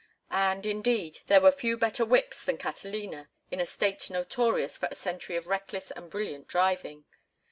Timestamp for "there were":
1.27-1.51